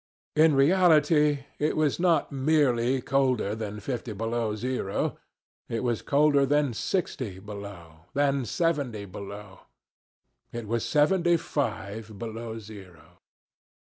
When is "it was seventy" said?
10.51-11.37